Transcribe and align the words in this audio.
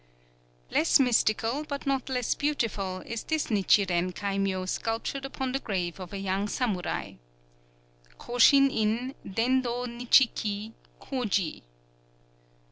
Less 0.71 0.99
mystical, 0.99 1.63
but 1.63 1.85
not 1.85 2.09
less 2.09 2.33
beautiful, 2.33 3.01
is 3.05 3.21
this 3.25 3.51
Nichiren 3.51 4.13
kaimyō 4.13 4.67
sculptured 4.67 5.25
upon 5.25 5.51
the 5.51 5.59
grave 5.59 5.99
of 5.99 6.11
a 6.11 6.17
young 6.17 6.47
samurai: 6.47 7.17
_Ko 8.17 8.39
shin 8.41 8.71
In, 8.71 9.13
Ken 9.35 9.61
dō 9.61 9.85
Nichi 9.87 10.25
ki, 10.33 10.73
Koji. 10.99 11.61